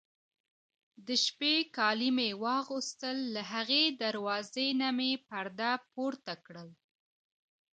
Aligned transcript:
د 1.07 1.07
شپې 1.25 1.55
کالي 1.77 2.09
مې 2.17 2.29
واغوستل، 2.43 3.17
له 3.35 3.41
هغې 3.53 3.83
دروازې 4.03 4.67
نه 4.81 4.89
مې 4.97 5.11
پرده 5.27 5.71
پورته 5.93 6.33
کړل. 6.45 6.69